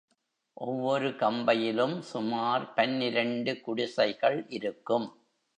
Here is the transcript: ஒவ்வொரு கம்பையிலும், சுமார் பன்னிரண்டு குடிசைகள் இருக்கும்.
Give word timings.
ஒவ்வொரு 0.57 1.09
கம்பையிலும், 1.09 1.99
சுமார் 1.99 2.73
பன்னிரண்டு 2.73 3.61
குடிசைகள் 3.61 4.45
இருக்கும். 4.49 5.07